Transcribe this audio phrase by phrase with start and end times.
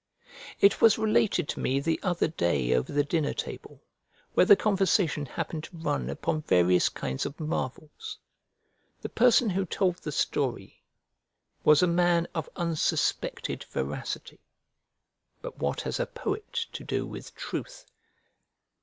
[0.61, 3.83] It was related to me the other day over the dinner table,
[4.33, 8.17] where the conversation happened to run upon various kinds of marvels.
[9.03, 10.81] The person who told the story
[11.63, 14.39] was a man of unsuspected veracity:
[15.39, 17.85] but what has a poet to do with truth?